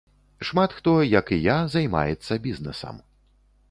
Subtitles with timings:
[0.49, 2.95] Шмат хто, як і я, займаецца бізнэсам.